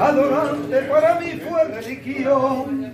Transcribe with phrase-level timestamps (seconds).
[0.00, 2.92] adorante para mí fue religión.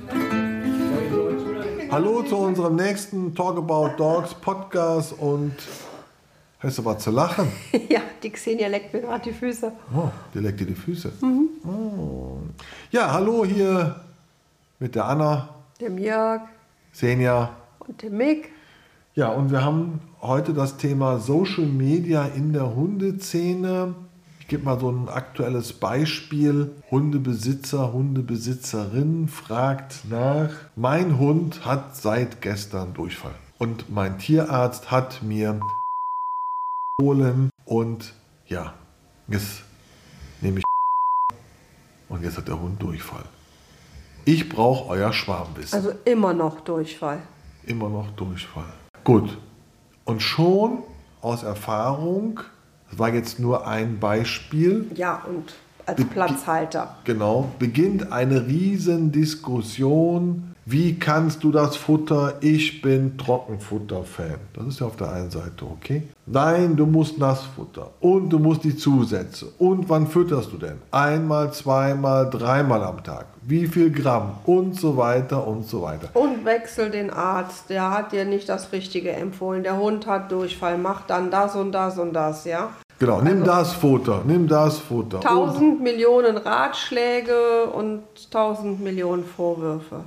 [1.91, 5.53] Hallo zu unserem nächsten Talk About Dogs Podcast und
[6.59, 7.49] hast du was zu lachen?
[7.89, 9.71] Ja, die Xenia leckt mir gerade die Füße.
[9.95, 11.13] Oh, die leckt dir die Füße.
[11.65, 12.39] Oh.
[12.91, 14.01] Ja, hallo hier
[14.81, 15.49] mit der Anna,
[15.81, 16.43] Dem Jörg
[16.93, 17.51] Senja.
[17.87, 18.51] und dem Mick.
[19.15, 23.95] Ja, und wir haben heute das Thema Social Media in der Hundeszene.
[24.47, 26.71] Ich gebe mal so ein aktuelles Beispiel.
[26.89, 33.35] Hundebesitzer, Hundebesitzerin fragt nach, mein Hund hat seit gestern Durchfall.
[33.59, 35.59] Und mein Tierarzt hat mir
[37.03, 38.15] holen und
[38.47, 38.75] ja,
[39.27, 39.65] jetzt
[40.41, 40.65] nehme ich
[42.09, 43.25] und jetzt hat der Hund Durchfall.
[44.27, 45.77] Ich brauche euer Schwarmwissen.
[45.77, 47.21] Also immer noch Durchfall.
[47.65, 48.73] Immer noch Durchfall.
[49.03, 49.39] Gut.
[50.05, 50.85] Und schon
[51.21, 52.43] aus Erfahrung,
[52.91, 55.55] das war jetzt nur ein Beispiel, Ja, und
[55.87, 56.97] als Be- Platzhalter.
[57.05, 60.55] genau, beginnt eine riesen Diskussion.
[60.69, 62.39] Wie kannst du das Futter?
[62.41, 64.35] Ich bin Trockenfutter-Fan.
[64.53, 66.03] Das ist ja auf der einen Seite okay.
[66.27, 67.93] Nein, du musst Nassfutter.
[68.01, 69.47] Und du musst die Zusätze.
[69.59, 70.79] Und wann fütterst du denn?
[70.91, 73.27] Einmal, zweimal, dreimal am Tag.
[73.43, 74.39] Wie viel Gramm?
[74.45, 76.09] Und so weiter und so weiter.
[76.15, 77.71] Und wechsel den Arzt.
[77.71, 79.63] Der hat dir nicht das Richtige empfohlen.
[79.63, 80.79] Der Hund hat Durchfall.
[80.79, 82.71] Mach dann das und das und das, ja?
[82.99, 85.21] Genau, nimm das Futter, nimm das Futter.
[85.21, 90.01] Tausend Millionen Ratschläge und tausend Millionen Vorwürfe.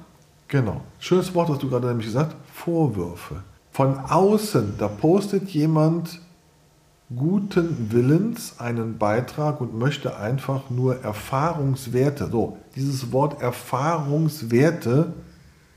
[0.50, 0.82] Genau.
[1.00, 2.36] Schönes Wort hast du gerade nämlich gesagt.
[2.54, 3.44] Vorwürfe.
[3.72, 6.20] Von außen, da postet jemand
[7.16, 12.30] guten Willens einen Beitrag und möchte einfach nur Erfahrungswerte.
[12.30, 15.14] So, dieses Wort Erfahrungswerte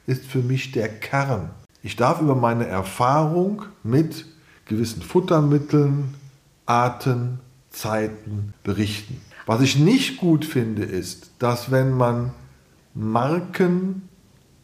[0.07, 1.51] ist für mich der Kern.
[1.83, 4.27] Ich darf über meine Erfahrung mit
[4.67, 6.15] gewissen Futtermitteln,
[6.67, 9.21] Arten, Zeiten berichten.
[9.47, 12.33] Was ich nicht gut finde, ist, dass wenn man
[12.95, 14.09] Marken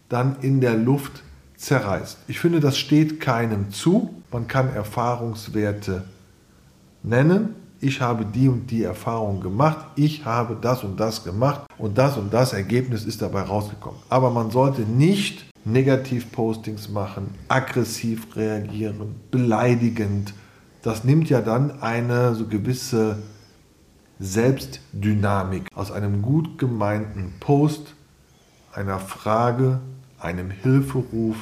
[0.08, 1.22] dann in der Luft
[1.56, 2.18] zerreißt.
[2.28, 4.14] Ich finde, das steht keinem zu.
[4.32, 6.04] Man kann Erfahrungswerte
[7.02, 7.54] nennen.
[7.80, 9.86] Ich habe die und die Erfahrung gemacht.
[9.94, 14.00] Ich habe das und das gemacht und das und das Ergebnis ist dabei rausgekommen.
[14.08, 20.34] Aber man sollte nicht Negativ-Postings machen, aggressiv reagieren, beleidigend.
[20.82, 23.18] Das nimmt ja dann eine so gewisse
[24.18, 27.94] Selbstdynamik aus einem gut gemeinten Post,
[28.72, 29.80] einer Frage,
[30.20, 31.36] einem Hilferuf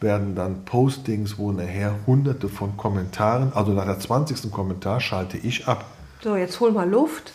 [0.00, 4.50] werden dann Postings, wo nachher hunderte von Kommentaren, also nach der 20.
[4.52, 5.84] Kommentar schalte ich ab.
[6.22, 7.32] So, jetzt hol mal Luft.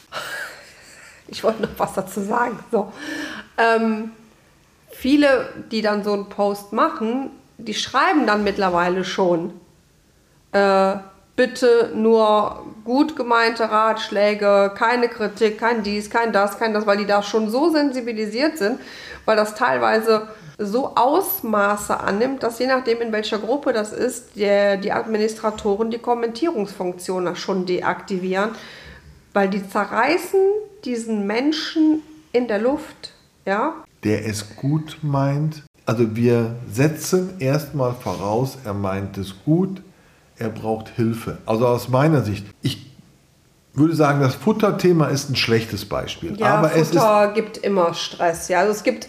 [1.28, 2.60] Ich wollte noch was dazu sagen.
[2.72, 2.92] So.
[3.58, 4.12] Ähm,
[4.92, 9.54] viele, die dann so einen Post machen, die schreiben dann mittlerweile schon,
[10.52, 10.96] äh,
[11.36, 17.06] bitte nur gut gemeinte Ratschläge, keine Kritik, kein dies, kein das, kein das, weil die
[17.06, 18.80] da schon so sensibilisiert sind,
[19.26, 20.28] weil das teilweise
[20.58, 25.98] so Ausmaße annimmt, dass je nachdem, in welcher Gruppe das ist, der, die Administratoren die
[25.98, 28.52] Kommentierungsfunktion schon deaktivieren,
[29.34, 30.40] weil die zerreißen
[30.86, 33.14] diesen Menschen in der Luft.
[33.46, 35.64] Ja, Der es gut meint.
[35.86, 39.82] Also wir setzen erstmal voraus, er meint es gut,
[40.44, 41.38] er braucht Hilfe.
[41.46, 42.86] Also aus meiner Sicht, ich
[43.74, 46.38] würde sagen, das Futterthema ist ein schlechtes Beispiel.
[46.38, 48.50] Ja, aber Futter gibt immer Stress.
[48.50, 49.08] Ja, also es gibt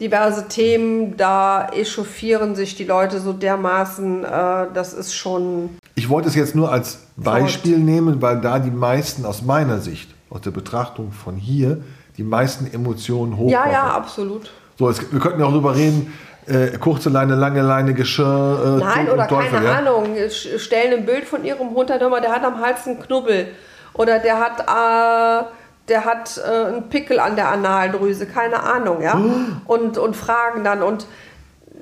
[0.00, 5.70] diverse Themen, da echauffieren sich die Leute so dermaßen, äh, das ist schon.
[5.96, 10.14] Ich wollte es jetzt nur als Beispiel nehmen, weil da die meisten aus meiner Sicht,
[10.30, 11.82] aus der Betrachtung von hier,
[12.16, 13.50] die meisten Emotionen hochkommen.
[13.50, 14.52] Ja, ja, absolut.
[14.78, 16.12] So, es, wir könnten ja auch darüber reden,
[16.48, 19.50] äh, kurze Leine, lange Leine, Geschirr, äh, Nein, oder Teufel.
[19.50, 19.78] keine ja?
[19.78, 23.48] Ahnung, stellen ein Bild von ihrem Hund, der hat am Hals einen Knubbel.
[23.94, 25.46] Oder der hat, äh,
[25.88, 29.20] der hat äh, einen Pickel an der Analdrüse, keine Ahnung, ja.
[29.64, 30.82] Und, und fragen dann.
[30.82, 31.06] Und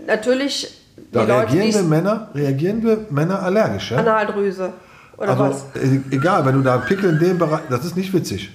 [0.06, 3.98] natürlich, die Da Leute, reagieren wir die Männer, reagieren wir Männer allergisch, ja?
[3.98, 4.72] Analdrüse.
[5.18, 5.64] Oder also was?
[5.82, 8.50] äh, egal, wenn du da einen Pickel in dem Bereich, das ist nicht witzig.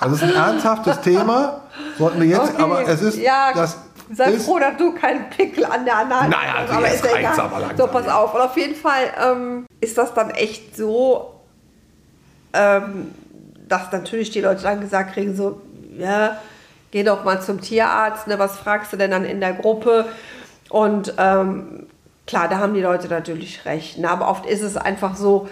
[0.00, 1.62] Das ist ein ernsthaftes Thema,
[1.98, 3.78] sollten wir jetzt, Okay, aber es ist, ja, das
[4.12, 7.10] sei ist, froh, dass du keinen Pickel an der Anal Naja, also aber jetzt ist
[7.12, 7.40] ja egal.
[7.40, 8.18] aber langsam, So, pass ja.
[8.18, 8.34] auf.
[8.34, 11.34] Und auf jeden Fall ähm, ist das dann echt so,
[12.52, 13.12] ähm,
[13.68, 15.60] dass natürlich die Leute dann gesagt kriegen, so,
[15.98, 16.38] ja,
[16.90, 20.06] geh doch mal zum Tierarzt, ne, was fragst du denn dann in der Gruppe?
[20.70, 21.86] Und ähm,
[22.26, 23.98] klar, da haben die Leute natürlich recht.
[23.98, 24.10] Ne?
[24.10, 25.48] Aber oft ist es einfach so,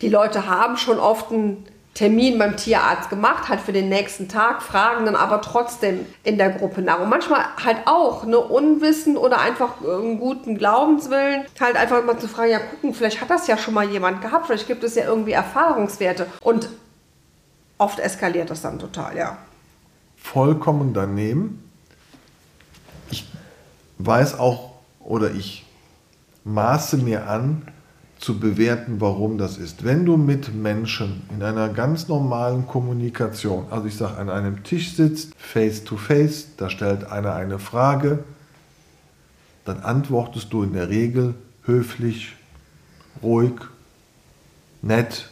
[0.00, 4.60] die Leute haben schon oft einen Termin beim Tierarzt gemacht, halt für den nächsten Tag,
[4.60, 7.00] fragen dann aber trotzdem in der Gruppe nach.
[7.00, 12.28] Und manchmal halt auch ne Unwissen oder einfach einen guten Glaubenswillen, halt einfach mal zu
[12.28, 15.04] fragen, ja gucken, vielleicht hat das ja schon mal jemand gehabt, vielleicht gibt es ja
[15.04, 16.26] irgendwie Erfahrungswerte.
[16.42, 16.68] Und
[17.78, 19.38] oft eskaliert das dann total, ja.
[20.18, 21.64] vollkommen daneben.
[23.10, 23.26] Ich
[23.96, 25.64] weiß auch oder ich
[26.44, 27.72] maße mir an,
[28.18, 29.84] zu bewerten, warum das ist.
[29.84, 34.94] Wenn du mit Menschen in einer ganz normalen Kommunikation, also ich sage, an einem Tisch
[34.94, 38.20] sitzt, face to face, da stellt einer eine Frage,
[39.64, 41.34] dann antwortest du in der Regel
[41.64, 42.34] höflich,
[43.22, 43.54] ruhig,
[44.82, 45.28] nett,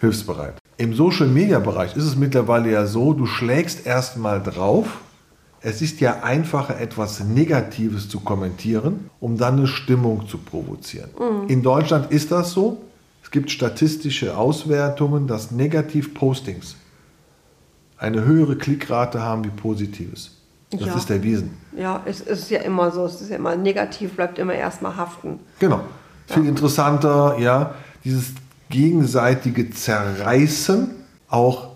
[0.00, 0.54] hilfsbereit.
[0.76, 5.00] Im Social-Media-Bereich ist es mittlerweile ja so, du schlägst erstmal drauf.
[5.60, 11.10] Es ist ja einfacher, etwas Negatives zu kommentieren, um dann eine Stimmung zu provozieren.
[11.18, 11.48] Mhm.
[11.48, 12.78] In Deutschland ist das so.
[13.22, 16.76] Es gibt statistische Auswertungen, dass Negativ-Postings
[17.98, 20.36] eine höhere Klickrate haben wie Positives.
[20.70, 20.94] Das ja.
[20.94, 21.50] ist erwiesen.
[21.76, 23.04] Ja, es ist ja immer so.
[23.06, 25.40] Es ist ja immer negativ, bleibt immer erstmal haften.
[25.58, 25.80] Genau.
[26.26, 26.50] Viel ja.
[26.50, 27.74] interessanter, ja,
[28.04, 28.32] dieses
[28.68, 30.90] gegenseitige Zerreißen,
[31.28, 31.70] auch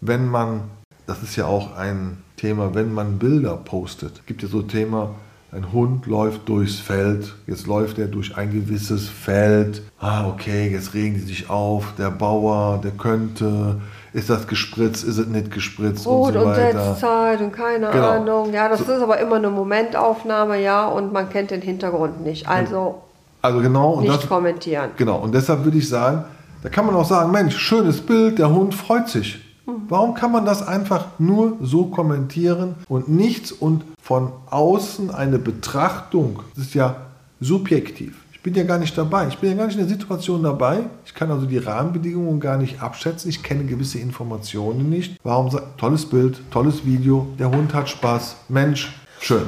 [0.00, 0.62] wenn man,
[1.06, 4.18] das ist ja auch ein Thema, wenn man Bilder postet.
[4.18, 5.10] Es gibt ja so ein Thema,
[5.52, 9.82] ein Hund läuft durchs Feld, jetzt läuft er durch ein gewisses Feld.
[10.00, 13.76] Ah, okay, jetzt regen die sich auf, der Bauer, der könnte,
[14.12, 16.90] ist das gespritzt, ist es nicht gespritzt Rot und so weiter.
[16.90, 18.10] und Zeit und keine genau.
[18.10, 18.52] Ahnung.
[18.52, 18.92] Ja, das so.
[18.92, 22.48] ist aber immer eine Momentaufnahme, ja, und man kennt den Hintergrund nicht.
[22.48, 23.02] Also,
[23.40, 24.90] also genau, nicht das, kommentieren.
[24.96, 26.24] Genau, und deshalb würde ich sagen,
[26.62, 29.45] da kann man auch sagen, Mensch, schönes Bild, der Hund freut sich.
[29.88, 36.40] Warum kann man das einfach nur so kommentieren und nichts und von außen eine Betrachtung?
[36.54, 36.96] Das ist ja
[37.40, 38.14] subjektiv.
[38.32, 39.26] Ich bin ja gar nicht dabei.
[39.26, 40.84] Ich bin ja gar nicht in der Situation dabei.
[41.04, 43.28] Ich kann also die Rahmenbedingungen gar nicht abschätzen.
[43.28, 45.16] Ich kenne gewisse Informationen nicht.
[45.24, 49.46] Warum sagt, tolles Bild, tolles Video, der Hund hat Spaß, Mensch, schön.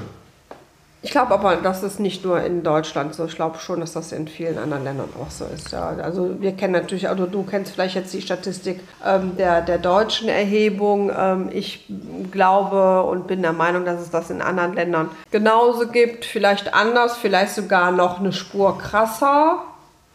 [1.01, 3.25] Ich glaube aber, das ist nicht nur in Deutschland so.
[3.25, 5.71] Ich glaube schon, dass das in vielen anderen Ländern auch so ist.
[5.71, 5.91] Ja.
[5.91, 10.29] Also wir kennen natürlich, also du kennst vielleicht jetzt die Statistik ähm, der, der deutschen
[10.29, 11.13] Erhebung.
[11.17, 11.87] Ähm, ich
[12.33, 16.25] glaube und bin der Meinung, dass es das in anderen Ländern genauso gibt.
[16.25, 19.63] Vielleicht anders, vielleicht sogar noch eine Spur krasser.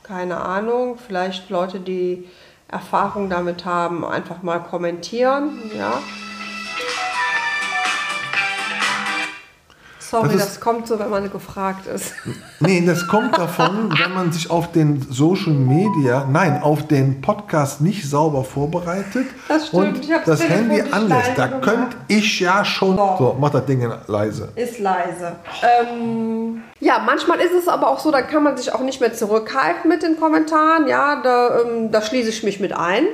[0.03, 0.97] Keine Ahnung.
[0.97, 2.27] Vielleicht Leute, die
[2.67, 5.71] Erfahrung damit haben, einfach mal kommentieren.
[5.77, 6.01] Ja.
[10.13, 12.13] Sorry, das, das, kommt so, wenn man gefragt ist.
[12.59, 17.81] Nee, das kommt davon, wenn man sich auf den Social Media, nein, auf den Podcast
[17.81, 21.31] nicht sauber vorbereitet das stimmt, und das Handy anlässt.
[21.35, 22.95] Da könnte ich ja schon.
[22.95, 23.15] So.
[23.17, 24.49] so, mach das Ding leise.
[24.55, 25.31] Ist leise.
[25.63, 29.15] Ähm, ja, manchmal ist es aber auch so, da kann man sich auch nicht mehr
[29.15, 30.87] zurückhalten mit den Kommentaren.
[30.87, 33.05] Ja, da, ähm, da schließe ich mich mit ein.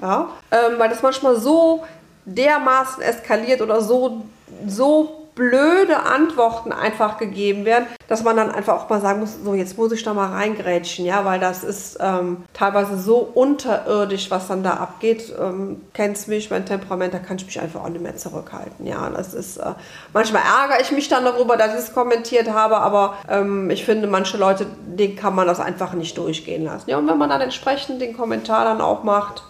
[0.00, 1.84] Ja, ähm, weil das manchmal so
[2.24, 4.22] dermaßen eskaliert oder so,
[4.66, 9.54] so blöde Antworten einfach gegeben werden, dass man dann einfach auch mal sagen muss, so
[9.54, 14.48] jetzt muss ich da mal reingrätschen, ja, weil das ist ähm, teilweise so unterirdisch, was
[14.48, 15.34] dann da abgeht.
[15.40, 19.08] Ähm, kennst mich, mein Temperament, da kann ich mich einfach auch nicht mehr zurückhalten, ja.
[19.08, 19.72] Das ist, äh,
[20.12, 24.08] manchmal ärgere ich mich dann darüber, dass ich es kommentiert habe, aber ähm, ich finde,
[24.08, 26.90] manche Leute, denen kann man das einfach nicht durchgehen lassen.
[26.90, 29.44] Ja, und wenn man dann entsprechend den Kommentar dann auch macht,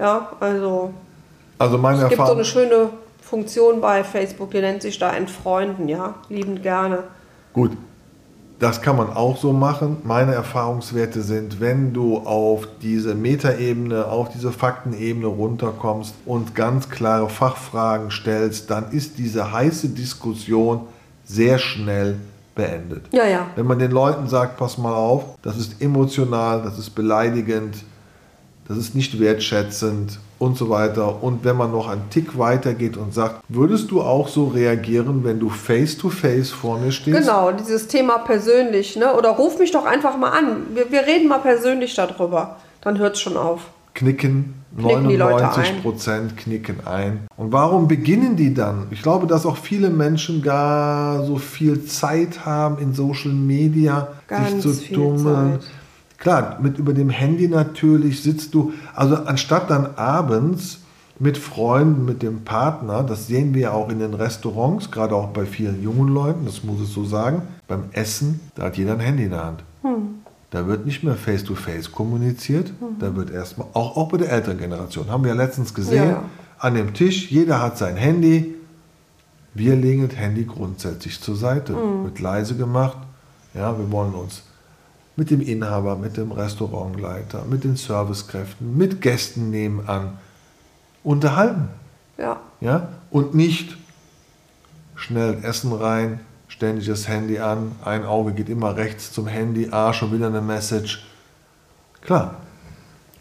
[0.00, 0.92] ja, also
[1.58, 2.90] also meine es gibt so eine schöne
[3.28, 7.04] Funktion bei Facebook, die nennt sich da Entfreunden, ja, liebend gerne.
[7.52, 7.72] Gut,
[8.58, 9.98] das kann man auch so machen.
[10.02, 17.28] Meine Erfahrungswerte sind, wenn du auf diese Metaebene, auf diese Faktenebene runterkommst und ganz klare
[17.28, 20.86] Fachfragen stellst, dann ist diese heiße Diskussion
[21.24, 22.16] sehr schnell
[22.54, 23.04] beendet.
[23.12, 23.46] Ja, ja.
[23.54, 27.76] Wenn man den Leuten sagt, pass mal auf, das ist emotional, das ist beleidigend,
[28.68, 31.22] das ist nicht wertschätzend und so weiter.
[31.22, 35.24] Und wenn man noch einen Tick weiter geht und sagt, würdest du auch so reagieren,
[35.24, 37.18] wenn du face-to-face -face vor mir stehst?
[37.18, 38.96] Genau, dieses Thema persönlich.
[38.96, 39.14] Ne?
[39.14, 40.66] Oder ruf mich doch einfach mal an.
[40.74, 42.56] Wir, wir reden mal persönlich darüber.
[42.82, 43.62] Dann hört es schon auf.
[43.94, 47.26] Knicken, 99 Prozent knicken ein.
[47.36, 48.86] Und warum beginnen die dann?
[48.90, 54.62] Ich glaube, dass auch viele Menschen gar so viel Zeit haben in Social Media, Ganz
[54.62, 55.58] sich zu dummeln.
[55.58, 55.70] Zeit
[56.18, 60.80] Klar, mit über dem Handy natürlich sitzt du, also anstatt dann abends
[61.20, 65.46] mit Freunden, mit dem Partner, das sehen wir auch in den Restaurants, gerade auch bei
[65.46, 69.24] vielen jungen Leuten, das muss ich so sagen, beim Essen, da hat jeder ein Handy
[69.24, 69.62] in der Hand.
[69.82, 70.22] Hm.
[70.50, 72.98] Da wird nicht mehr face-to-face -face kommuniziert, hm.
[72.98, 76.22] da wird erstmal, auch, auch bei der älteren Generation, haben wir ja letztens gesehen, ja.
[76.58, 78.56] an dem Tisch, jeder hat sein Handy,
[79.54, 82.04] wir legen das Handy grundsätzlich zur Seite, hm.
[82.04, 82.98] wird leise gemacht,
[83.54, 84.42] ja, wir wollen uns
[85.18, 90.16] mit dem Inhaber, mit dem Restaurantleiter, mit den Servicekräften, mit Gästen nebenan
[91.02, 91.70] unterhalten.
[92.16, 92.40] Ja.
[92.60, 92.88] ja.
[93.10, 93.76] Und nicht
[94.94, 99.92] schnell Essen rein, ständig das Handy an, ein Auge geht immer rechts zum Handy, ah,
[99.92, 101.04] schon wieder eine Message.
[102.00, 102.36] Klar,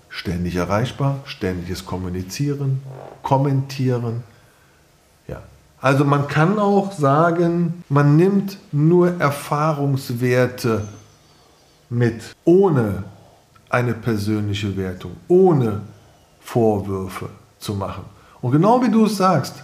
[0.08, 2.84] ständig erreichbar, ständiges Kommunizieren,
[3.24, 4.24] Kommentieren,
[5.80, 10.88] Also man kann auch sagen, man nimmt nur Erfahrungswerte
[11.90, 13.04] mit, ohne
[13.70, 15.82] eine persönliche Wertung, ohne
[16.40, 17.30] Vorwürfe
[17.60, 18.04] zu machen.
[18.42, 19.56] Und genau wie du es sagst,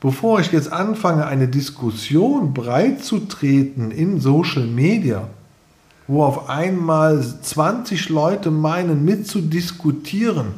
[0.00, 5.28] bevor ich jetzt anfange, eine Diskussion breit zu treten in Social Media,
[6.06, 10.48] wo auf einmal 20 Leute meinen, mitzudiskutieren,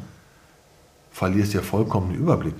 [1.12, 2.54] verlierst du ja vollkommen den Überblick.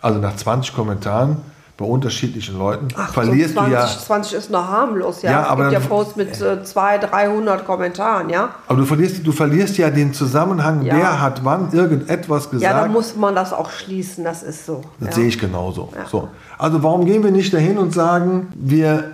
[0.00, 1.36] Also nach 20 Kommentaren
[1.78, 3.86] bei unterschiedlichen Leuten Ach, verlierst so 20, du ja.
[3.86, 5.30] 20 ist noch harmlos, ja.
[5.30, 8.50] Ja, es aber gibt ja dann- Posts mit äh, 200, 300 Kommentaren, ja.
[8.66, 10.96] Aber du verlierst, du verlierst ja den Zusammenhang, Ja.
[10.96, 12.74] wer hat wann irgendetwas gesagt.
[12.74, 14.82] Ja, da muss man das auch schließen, das ist so.
[14.98, 15.14] Das ja.
[15.14, 15.92] sehe ich genauso.
[16.10, 16.28] So.
[16.58, 19.12] Also warum gehen wir nicht dahin und sagen, wir,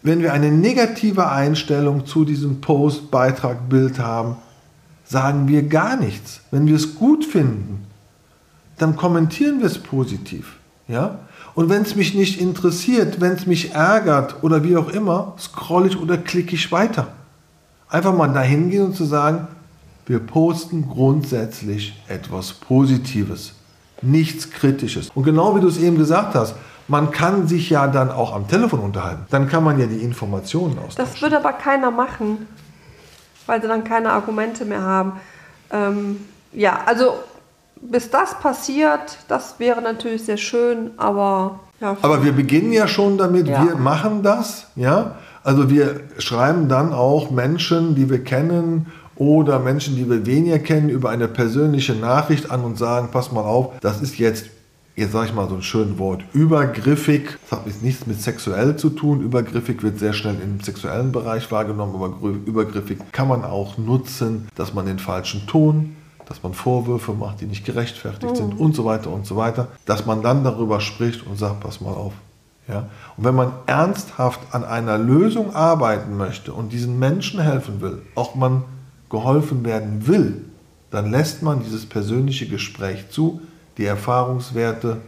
[0.00, 4.36] wenn wir eine negative Einstellung zu diesem Post, Beitrag, Bild haben,
[5.04, 6.40] sagen wir gar nichts.
[6.50, 7.86] Wenn wir es gut finden,
[8.78, 10.56] dann kommentieren wir es positiv.
[10.86, 11.18] Ja?
[11.58, 15.88] Und wenn es mich nicht interessiert, wenn es mich ärgert oder wie auch immer, scroll
[15.88, 17.08] ich oder klicke ich weiter.
[17.88, 19.48] Einfach mal dahin gehen und zu sagen,
[20.06, 23.54] wir posten grundsätzlich etwas Positives,
[24.02, 25.10] nichts Kritisches.
[25.16, 26.54] Und genau wie du es eben gesagt hast,
[26.86, 29.26] man kann sich ja dann auch am Telefon unterhalten.
[29.30, 31.10] Dann kann man ja die Informationen austauschen.
[31.12, 32.46] Das wird aber keiner machen,
[33.46, 35.14] weil sie dann keine Argumente mehr haben.
[35.72, 36.20] Ähm,
[36.52, 37.14] ja, also
[37.82, 41.96] bis das passiert, das wäre natürlich sehr schön, aber ja.
[42.02, 43.64] Aber wir beginnen ja schon damit, Ja.
[43.64, 45.16] wir machen das, ja.
[45.44, 50.88] Also wir schreiben dann auch Menschen, die wir kennen oder Menschen, die wir weniger kennen,
[50.88, 54.46] über eine persönliche Nachricht an und sagen, pass mal auf, das ist jetzt,
[54.96, 57.38] jetzt sage ich mal so ein schönes Wort, übergriffig.
[57.48, 59.20] Das hat jetzt nichts mit sexuell zu tun.
[59.22, 62.12] Übergriffig wird sehr schnell im sexuellen Bereich wahrgenommen, aber
[62.44, 65.96] übergriffig kann man auch nutzen, dass man den falschen Ton
[66.28, 70.04] dass man Vorwürfe macht, die nicht gerechtfertigt sind und so weiter und so weiter, dass
[70.04, 72.12] man dann darüber spricht und sagt, pass mal auf.
[72.68, 72.88] Ja?
[73.16, 78.34] Und wenn man ernsthaft an einer Lösung arbeiten möchte und diesen Menschen helfen will, auch
[78.34, 78.64] man
[79.08, 80.44] geholfen werden will,
[80.90, 83.40] dann lässt man dieses persönliche Gespräch zu,
[83.78, 84.98] die Erfahrungswerte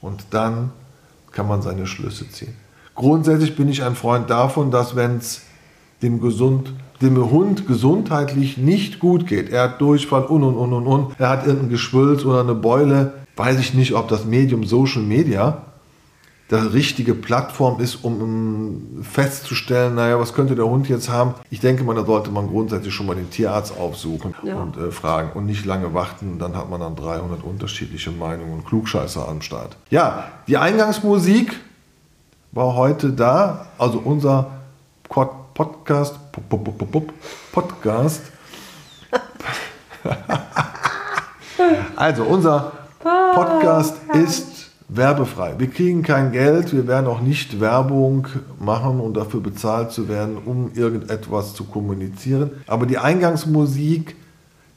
[0.00, 0.70] und dann
[1.32, 2.54] kann man seine Schlüsse ziehen.
[2.94, 5.42] Grundsätzlich bin ich ein Freund davon, dass wenn es
[6.04, 10.86] dem, gesund, dem Hund gesundheitlich nicht gut geht, er hat Durchfall und und und und
[10.86, 15.02] und, er hat irgendein Geschwülz oder eine Beule, weiß ich nicht, ob das Medium Social
[15.02, 15.62] Media
[16.50, 21.32] die richtige Plattform ist, um festzustellen, naja, was könnte der Hund jetzt haben.
[21.50, 24.56] Ich denke mal, da sollte man grundsätzlich schon mal den Tierarzt aufsuchen Ja.
[24.56, 26.38] und äh, fragen und nicht lange warten.
[26.38, 29.76] Dann hat man dann 300 unterschiedliche Meinungen und Klugscheißer am Start.
[29.88, 31.58] Ja, die Eingangsmusik
[32.52, 33.66] war heute da.
[33.78, 34.50] Also unser
[35.08, 36.16] Quad- Podcast,
[37.52, 38.22] Podcast.
[41.96, 45.54] also unser Podcast ist werbefrei.
[45.58, 48.26] Wir kriegen kein Geld, wir werden auch nicht Werbung
[48.58, 52.50] machen und dafür bezahlt zu werden, um irgendetwas zu kommunizieren.
[52.66, 54.16] Aber die Eingangsmusik,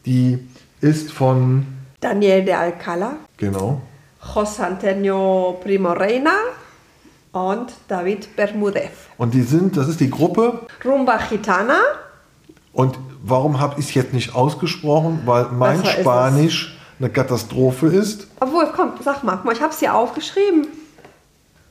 [0.05, 0.47] die
[0.79, 1.65] ist von,
[1.99, 3.81] Daniel de Alcala, genau,
[4.21, 6.35] José Antonio Primo Reina
[7.45, 8.89] und David Bermudez.
[9.17, 11.79] und die sind, das ist die Gruppe Rumba Gitana,
[12.73, 15.21] Und warum habe ich es jetzt nicht ausgesprochen?
[15.25, 15.83] Weil mein.
[15.85, 18.27] Spanisch eine Katastrophe ist.
[18.39, 20.67] obwohl, komm, sag mal, ich habe es hier aufgeschrieben.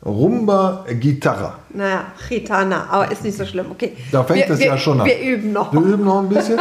[0.07, 1.59] Rumba Gitarra.
[1.75, 3.97] Naja, Gitana, aber ist nicht so schlimm, okay.
[4.13, 5.07] Da fängt es ja schon an.
[5.07, 5.73] Wir üben noch.
[5.73, 6.61] Wir üben noch ein bisschen.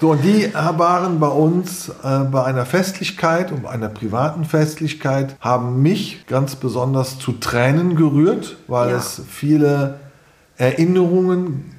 [0.00, 5.82] So, und die waren bei uns äh, bei einer Festlichkeit, um einer privaten Festlichkeit, haben
[5.82, 8.96] mich ganz besonders zu Tränen gerührt, weil Ja.
[8.96, 10.00] es viele
[10.56, 11.74] Erinnerungen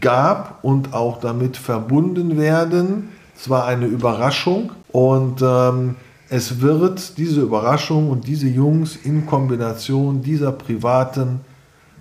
[0.00, 3.10] gab und auch damit verbunden werden.
[3.38, 5.96] Es war eine Überraschung und ähm,
[6.28, 11.40] es wird diese Überraschung und diese Jungs in Kombination dieser privaten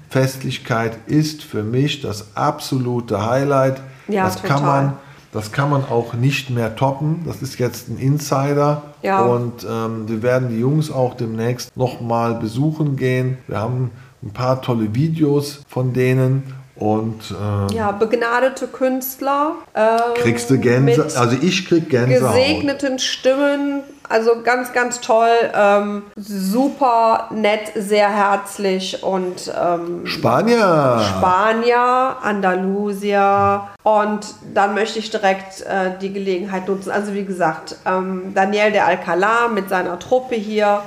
[0.09, 3.81] Festlichkeit ist für mich das absolute Highlight.
[4.07, 4.83] Ja, das kann total.
[4.83, 4.93] man
[5.35, 7.23] das kann man auch nicht mehr toppen.
[7.25, 8.83] Das ist jetzt ein Insider.
[9.01, 9.21] Ja.
[9.25, 13.37] Und ähm, wir werden die Jungs auch demnächst nochmal besuchen gehen.
[13.47, 13.91] Wir haben
[14.23, 16.43] ein paar tolle Videos von denen.
[16.77, 19.55] Und äh, Ja, begnadete Künstler.
[19.75, 21.03] ähm, kriegst du Gänse.
[21.03, 22.33] mit Also ich krieg Gänsehaut.
[22.33, 23.81] gesegneten Stimmen.
[24.09, 25.29] Also ganz, ganz toll.
[25.53, 31.01] Ähm, super nett, sehr herzlich und ähm, Spanier.
[31.17, 33.67] Spanier, Andalusier.
[33.83, 36.91] Und dann möchte ich direkt äh, die Gelegenheit nutzen.
[36.91, 40.81] Also wie gesagt, ähm, Daniel de Alcalá mit seiner Truppe hier,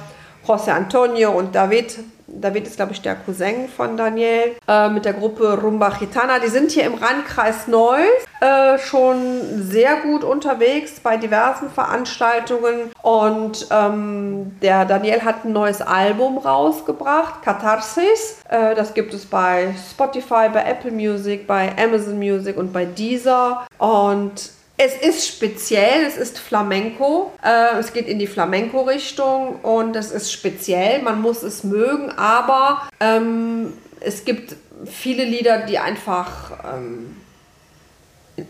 [0.47, 1.99] José Antonio und David
[2.29, 6.39] David ist, glaube ich, der Cousin von Daniel, äh, mit der Gruppe Rumba Gitana.
[6.39, 8.05] Die sind hier im Randkreis Neuss
[8.41, 12.93] äh, schon sehr gut unterwegs bei diversen Veranstaltungen.
[13.03, 18.39] Und ähm, der Daniel hat ein neues Album rausgebracht, Katharsis.
[18.49, 23.67] Äh, das gibt es bei Spotify, bei Apple Music, bei Amazon Music und bei Deezer.
[23.79, 27.33] Und es ist speziell, es ist Flamenco.
[27.45, 31.03] Äh, es geht in die Flamenco-Richtung und es ist speziell.
[31.03, 34.55] Man muss es mögen, aber ähm, es gibt
[34.87, 37.17] viele Lieder, die einfach ähm,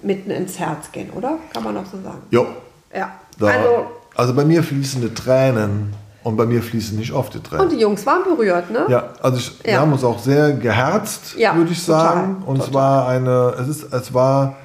[0.02, 1.38] mitten ins Herz gehen, oder?
[1.54, 2.22] Kann man auch so sagen.
[2.30, 2.46] Jo.
[2.94, 3.12] Ja.
[3.38, 5.94] Da, Also, also bei mir fließen die Tränen
[6.24, 7.64] und bei mir fließen nicht oft die Tränen.
[7.64, 8.84] und die Jungs waren berührt, ne?
[8.88, 9.80] Ja, also ich, wir Ja.
[9.80, 12.42] haben uns auch sehr geherzt, Ja, würde ich total, sagen.
[12.44, 12.82] Und es total.
[12.82, 14.56] war eine, es ist, es war,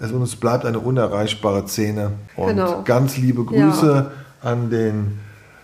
[0.00, 2.12] es, und es bleibt eine unerreichbare Szene.
[2.36, 2.82] Und Genau.
[2.84, 4.10] ganz liebe Grüße
[4.42, 5.18] an den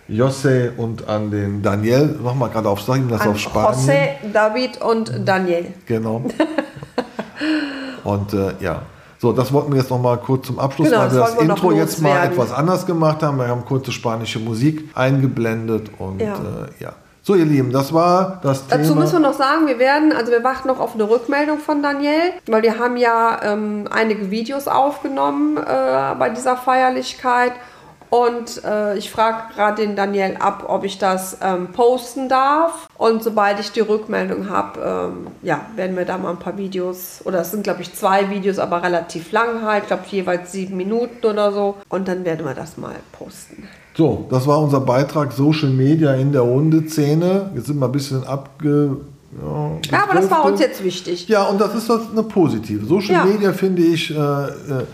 [0.07, 2.17] Josse und an den Daniel.
[2.23, 3.79] Nochmal gerade auf, sag ihm das An auf Spanien.
[3.89, 5.65] José, David und Daniel.
[5.85, 6.21] Genau.
[8.03, 8.81] und äh, ja.
[9.19, 11.35] So, das wollten wir jetzt noch mal kurz zum Abschluss, Genau, weil das wir das
[11.35, 12.31] noch Intro jetzt mal loswerden.
[12.33, 13.37] etwas anders gemacht haben.
[13.39, 16.35] Wir haben kurze spanische Musik eingeblendet und Ja.
[16.35, 16.93] Äh, ja.
[17.27, 19.01] So, ihr Lieben, das war das Dazu Thema.
[19.01, 22.31] müssen wir noch sagen, wir werden, also wir warten noch auf eine Rückmeldung von Daniel,
[22.45, 27.51] weil wir haben ja ähm, einige Videos aufgenommen äh, bei dieser Feierlichkeit
[28.09, 33.23] und äh, ich frage gerade den Daniel ab, ob ich das ähm, posten darf und
[33.23, 34.79] sobald ich die Rückmeldung habe,
[35.11, 38.29] ähm, ja, werden wir da mal ein paar Videos, oder es sind glaube ich zwei
[38.29, 42.45] Videos, aber relativ lang halt, ich glaube jeweils sieben Minuten oder so und dann werden
[42.45, 43.67] wir das mal posten.
[43.95, 47.49] So, das war unser Beitrag Social Media in der Hundeszene.
[47.55, 48.97] Jetzt sind wir ein bisschen abge.
[49.41, 51.27] Ja, Ja, aber das war uns jetzt wichtig.
[51.27, 52.85] Ja, und das ist das eine positive.
[52.85, 53.25] Social Ja.
[53.25, 54.85] Media finde ich äh, äh,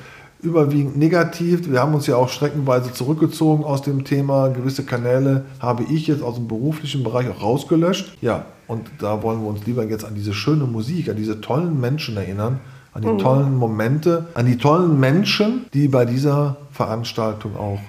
[0.43, 1.69] überwiegend negativ.
[1.69, 4.50] Wir haben uns ja auch streckenweise zurückgezogen aus dem Thema.
[4.50, 8.17] Gewisse Kanäle habe ich jetzt aus dem beruflichen Bereich auch rausgelöscht.
[8.21, 11.79] Ja, und da wollen wir uns lieber jetzt an diese schöne Musik, an diese tollen
[11.79, 12.59] Menschen erinnern,
[12.93, 17.79] an die tollen Momente, an die tollen Menschen, die bei dieser Veranstaltung auch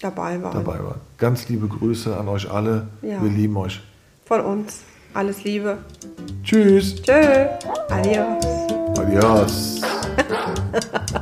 [0.00, 0.52] Dabei waren.
[0.52, 1.00] dabei waren.
[1.16, 2.88] Ganz liebe Grüße an euch alle.
[3.02, 3.22] Ja.
[3.22, 3.80] Wir lieben euch.
[4.24, 4.80] Von uns.
[5.14, 5.76] Alles Liebe.
[6.42, 7.02] Tschüss.
[7.02, 7.46] Tschö.
[7.90, 8.44] Adios.
[8.98, 9.82] Adios.